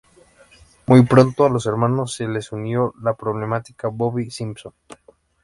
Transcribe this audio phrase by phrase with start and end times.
[0.87, 4.73] Muy pronto a los hermanos se les unió la problemática Bobby Simpson.